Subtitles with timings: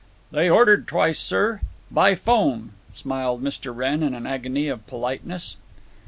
[0.31, 1.59] "They ordered twice, sir.
[1.91, 3.71] By 'phone," smiled Mr.
[3.71, 5.57] Wrenn, in an agony of politeness.